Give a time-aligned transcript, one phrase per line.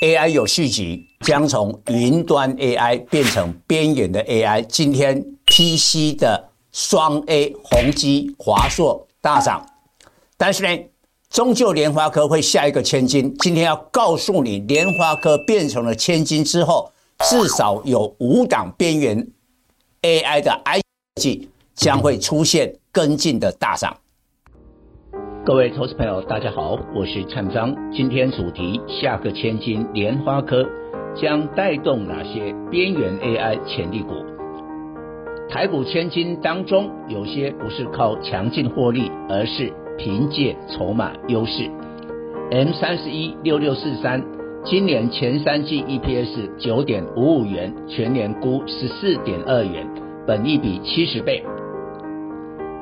[0.00, 4.60] AI 有续集，将从云端 AI 变成边缘的 AI。
[4.66, 9.66] 今天 PC 的双 A 宏基、华硕大涨，
[10.36, 10.84] 但是呢，
[11.30, 13.34] 终究联发科会下一个千金。
[13.38, 16.92] 今天要告诉你，联发科变成了千金之后，
[17.30, 19.26] 至少有五档边缘
[20.02, 20.60] AI 的
[21.16, 23.96] IG 将会出现跟进的大涨。
[25.46, 27.72] 各位投资朋友，大家好，我是蔡章。
[27.92, 30.66] 今天主题：下个千金，莲花科
[31.14, 34.14] 将带动哪些边缘 AI 潜力股？
[35.48, 41.70] 台股千金当中，有些不是靠强劲获利，而是凭借筹码优势。
[42.50, 44.20] M 三十一六六四三，
[44.64, 49.88] 今年前三季 EPS 九点五五元，全年估十四点二元，
[50.26, 51.40] 本益比七十倍。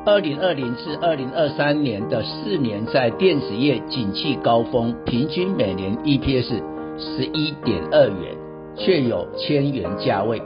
[0.06, 6.60] 二零二零至二零二三年的四年，在电子业景气高峰，平均每年 EPS
[6.98, 8.36] 十一点二元，
[8.76, 10.42] 却有千元价位。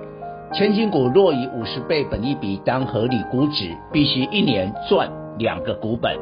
[0.54, 6.16] 千金股若以五十倍本益比当合理估值，必须一年赚两个股本，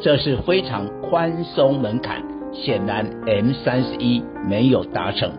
[0.00, 2.22] 这是非常宽松门槛。
[2.52, 5.32] 显然 M 三十一没有达成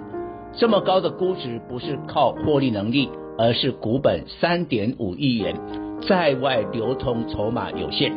[0.54, 5.56] 这么高的估值，不是靠获利能力，而是股本三点五亿元。
[6.02, 8.14] 在外流通筹码有限，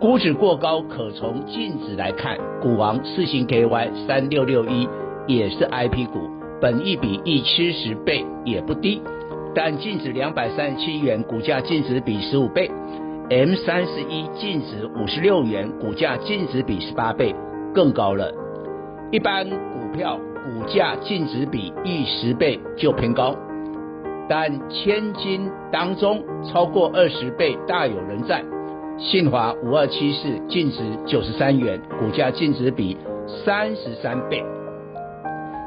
[0.00, 4.88] 估值过高，可从净值来看，股王四星 KY 三六六一
[5.26, 6.28] 也是 IP 股，
[6.60, 9.00] 本一比一七十倍也不低，
[9.54, 12.70] 但净值两百三十七元，股价净值比十五倍
[13.30, 17.34] ，M 三十一净值五十六元，股价净值比十八倍
[17.74, 18.32] 更高了。
[19.10, 23.34] 一般股票股价净值比一十倍就偏高。
[24.28, 28.42] 但千金当中超过二十倍大有人在，
[28.98, 32.96] 信华五二七四净值九十三元，股价净值比
[33.44, 34.42] 三十三倍；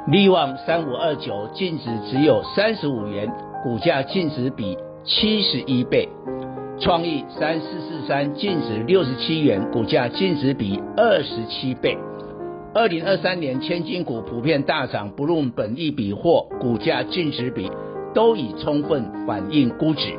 [0.08, 3.32] 利旺三五二九净值只有三十五元，
[3.64, 6.10] 股价净值比七十一倍；
[6.80, 11.98] 创意三四四三净值六十七元，股价净值比二十七倍。
[12.74, 17.72] 二零二三年千金股普遍大涨，不论本益比或股价净值比。
[18.14, 20.14] 都已充分反映估值，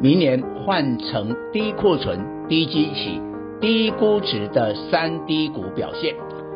[0.00, 2.18] 明年换成低库存、
[2.48, 3.20] 低基期、
[3.60, 6.14] 低估值的三低股表现，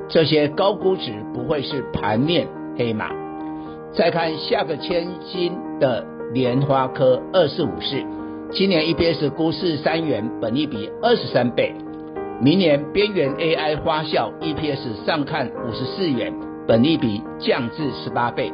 [0.09, 3.11] 这些高估值不会是盘面黑马。
[3.95, 8.03] 再看下个千金的莲花科二四五四，
[8.51, 11.75] 今年 EPS 估四十三元，本利比二十三倍，
[12.41, 16.33] 明年边缘 AI 花销，EPS 上看五十四元，
[16.67, 18.53] 本利比降至十八倍。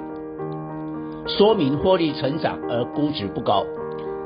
[1.29, 3.63] 说明获利成长而估值不高，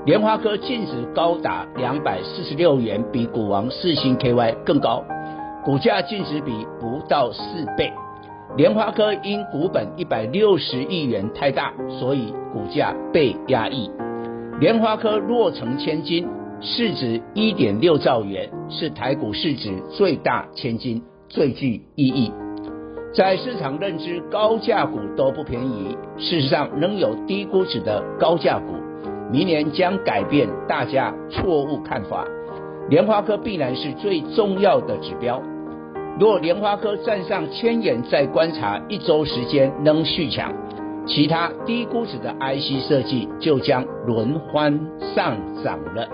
[0.06, 5.04] 联发科净值高达两百四十六元，比股王四星 KY 更高，
[5.64, 7.92] 股价净值比不到四倍。
[8.56, 13.90] 联发科因股本一百六十亿元太大，所以股价被压抑。
[14.60, 16.28] 联发科若成千金，
[16.60, 22.32] 市值一点六兆元，是台股市值最大千金，最具意义。
[23.14, 25.96] 在市场认知，高价股都不便宜。
[26.16, 28.74] 事实上，仍有低估值的高价股。
[29.30, 32.26] 明年将改变大家错误看法。
[32.88, 35.42] 联发科必然是最重要的指标。
[36.18, 40.52] 若联发科站上千元，再观察一周时间能续强，
[41.06, 44.80] 其他低估值的 IC 设计就将轮番
[45.14, 46.08] 上涨了。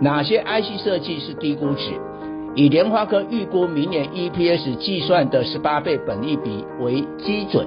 [0.00, 1.92] 哪些 IC 设计是低估值？
[2.56, 7.66] 以联发科预估明年 EPS 计算的十八倍本益比为基准，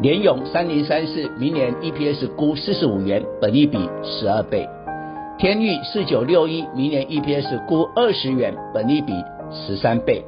[0.00, 4.66] 联咏三零三四明年 EPS 估四十五元，本益比十二倍；
[5.38, 9.12] 天钰四九六一明年 EPS 估二十元，本益比
[9.52, 10.22] 十三倍；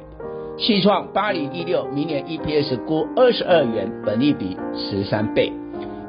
[0.59, 5.51] 旭创八零一六明年 EPS 估二十二元，本益比十三倍；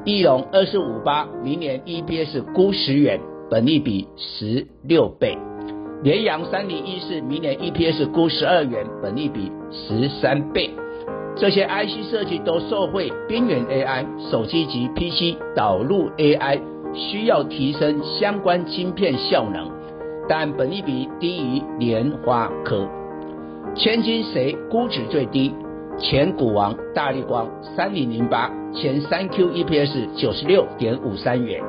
[0.05, 5.39] 义隆二四五八明年 EPS 估十元，本益比十六倍。
[6.01, 10.71] 联阳三零一四明年 EPS 估十二元，本利比十三倍。
[11.35, 16.61] 这些 IC 设计都受惠边缘 AI，手机及 PC 导入 AI，
[16.95, 19.69] 需要提升相关晶片效能，
[20.29, 22.89] 但本利比低于联发科。
[23.75, 25.53] 千金谁估值最低？
[25.99, 31.61] 前股王大力光三零零八，前三 Q EPS 九十六点五三元。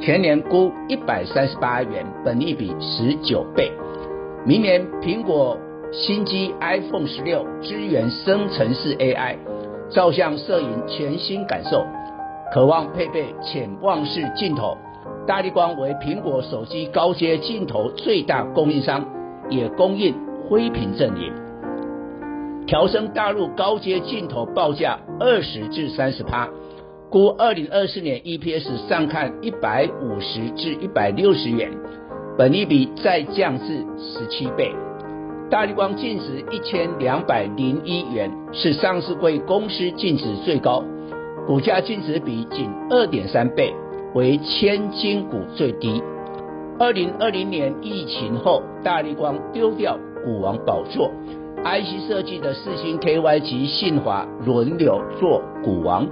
[0.00, 3.70] 全年估一百三十八元，本利比十九倍。
[4.46, 5.58] 明年苹果
[5.92, 9.36] 新机 iPhone 十六支援生成式 AI，
[9.90, 11.84] 照相摄影全新感受，
[12.50, 14.74] 渴望配备潜望式镜头。
[15.26, 19.04] 大立光为苹果手机高阶镜头最大供应商，
[19.50, 20.14] 也供应
[20.48, 21.30] 灰屏阵营。
[22.66, 26.48] 调升大陆高阶镜头报价二十至三十趴，
[27.10, 31.68] 估二零二四年 EPS 上看一百五十至一百六十元，
[32.38, 34.72] 本益比再降至十七倍。
[35.50, 40.84] 大立光净值一千两百零一元，是上市柜公司净值最高，
[41.48, 43.74] 股价净值比仅二点三倍，
[44.14, 46.00] 为千金股最低。
[46.78, 51.10] 二零二零年疫情后，大立光丢掉股王宝座
[51.64, 56.08] ，IC 设计的四星 KY 及信华轮流做股王，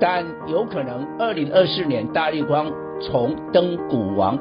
[0.00, 4.38] 但有可能二零二四年大立光重登股王，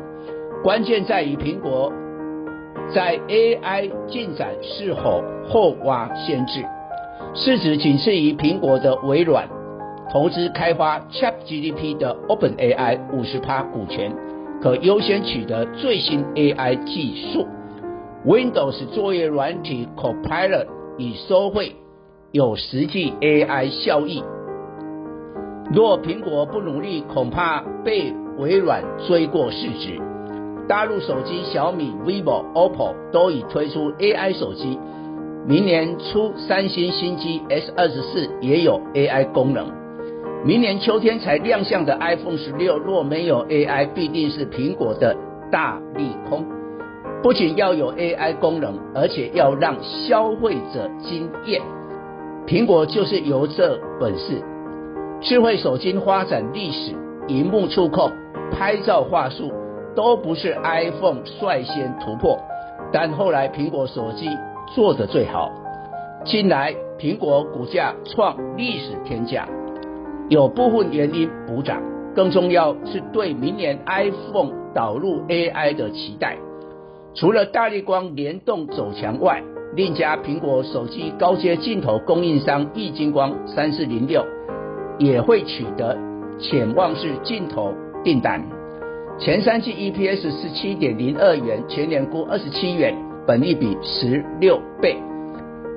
[0.64, 1.92] 关键在于苹果
[2.94, 6.64] 在 AI 进展是否后挖先至，
[7.36, 9.48] 市值仅次于苹果的微软，
[10.12, 14.16] 投资开发 ChatGPT 的 OpenAI 五十趴股权。
[14.62, 17.48] 可优先取得最新 AI 技术
[18.26, 20.68] ，Windows 作业软体 Copilot
[20.98, 21.76] 已收费，
[22.32, 24.22] 有实际 AI 效益。
[25.72, 30.00] 若苹果不努力，恐怕被微软追过市值。
[30.68, 34.80] 大陆手机小米、vivo、OPPO 都已推出 AI 手机，
[35.46, 39.68] 明年初三星新机 S 二十四也有 AI 功能。
[40.44, 45.16] 明年秋天才亮相的 iPhone 十六，若没有 AI，必定是苹果的
[45.52, 46.46] 大利空。
[47.22, 51.62] 不仅要有 AI 功能，而且要让消费者惊艳。
[52.48, 54.42] 苹果就是有这本事。
[55.22, 56.94] 智慧手机发展历史，
[57.28, 58.10] 荧幕触控、
[58.52, 59.52] 拍照画术
[59.94, 62.40] 都不是 iPhone 率先突破，
[62.94, 64.30] 但后来苹果手机
[64.74, 65.52] 做得最好。
[66.24, 69.46] 近来苹果股价创历史天价。
[70.30, 71.82] 有部分原因补涨，
[72.16, 76.38] 更重要是对明年 iPhone 导入 AI 的期待。
[77.14, 79.44] 除了大力光联动走强外，
[79.76, 84.24] 另一家苹果手机高阶镜头供应商易晶光三四零六
[85.00, 85.98] 也会取得
[86.38, 87.74] 潜望式镜头
[88.04, 88.40] 订单。
[89.18, 94.96] 前三季 EPS 十七点零二元，全年估二十七元，本利比十六倍，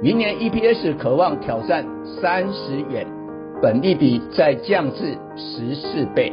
[0.03, 1.87] 明年 EPS 可望挑战
[2.21, 3.07] 三十元。
[3.63, 6.33] 本利比再降至十四倍。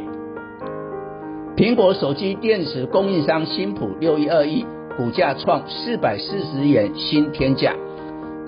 [1.56, 4.66] 苹果手机电池供应商新普六一二一
[4.96, 7.72] 股价创四百四十元新天价，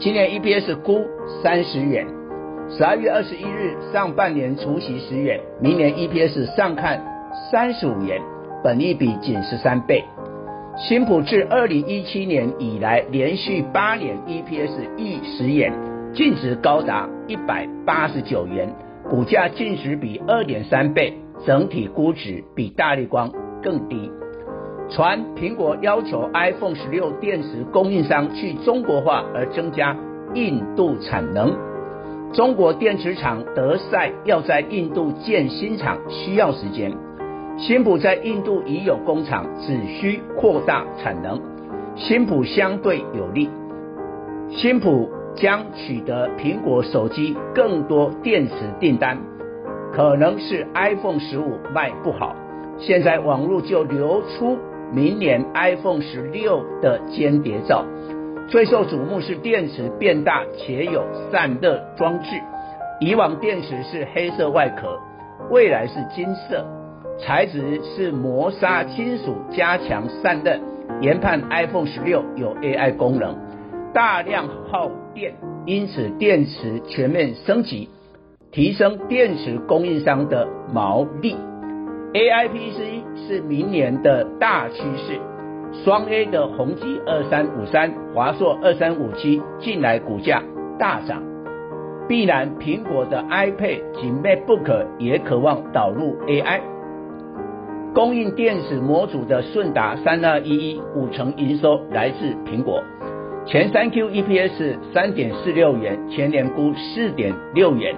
[0.01, 1.01] 今年 EPS 估
[1.43, 2.05] 三十元。
[2.75, 6.99] 十二月二十一日上半年除息十元，明年 EPS 上看
[7.51, 8.19] 三十五元，
[8.65, 10.03] 本益比仅十三倍。
[10.79, 15.71] 新普自二零一七年以来连续八年 EPS 逾十元。
[16.15, 18.75] 净值高达一百八十九元，
[19.09, 21.13] 股价净值比二点三倍，
[21.45, 23.31] 整体估值比大立光
[23.63, 24.11] 更低。
[24.89, 29.95] 传苹果要求 iPhone 十六电池供应商去中国化而增加
[30.33, 31.55] 印度产能。
[32.33, 36.91] 中国电池厂德赛要在印度建新厂需要时间，
[37.59, 41.41] 新普在印度已有工厂，只需扩大产能，
[41.95, 43.51] 新普相对有利。
[44.51, 45.09] 新普。
[45.35, 49.17] 将取得苹果手机更多电池订单，
[49.91, 52.37] 可能是 iPhone 十五卖不好。
[52.77, 54.59] 现在网络就流出
[54.93, 57.83] 明年 iPhone 十六的间谍照，
[58.53, 62.39] 最受瞩目是电池变大且有散热装置。
[63.01, 65.01] 以往电池是黑色外壳，
[65.49, 66.63] 未来是金色，
[67.19, 70.59] 材质是磨砂金属，加强散热。
[71.01, 73.35] 研判 iPhone 十六有 AI 功能。
[73.95, 75.33] 大量耗电，
[75.65, 77.89] 因此电池全面升级，
[78.51, 81.35] 提升电池供应商的毛利。
[82.13, 85.19] AIPC 是明年的大趋势。
[85.85, 90.43] 双 A 的宏碁二三五三、华硕二三五七近来股价
[90.79, 91.23] 大涨，
[92.07, 96.61] 必然苹果的 iPad 及 MacBook 也渴望导入 AI。
[97.95, 102.83] 供应电池模组的顺达三二一一五成营收来自苹果。
[103.45, 107.95] 前三 Q EPS 三点四六元，全年估四点六元，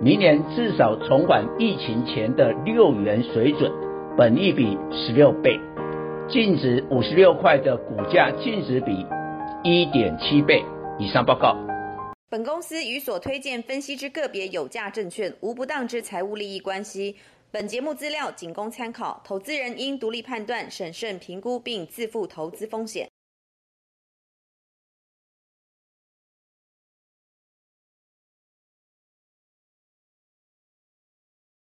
[0.00, 3.70] 明年至少重返疫情前的六元水准，
[4.16, 5.60] 本益比十六倍，
[6.30, 9.06] 净值五十六块的股价净值比
[9.64, 10.62] 一点七倍。
[10.98, 11.56] 以上报告。
[12.28, 17.16] 本公司与所推荐分析之个别有价证券无不当之财务利益关系。
[17.50, 23.07] 本节目资料仅供参考，投资人应独立判断、审慎评估并自负投资风险。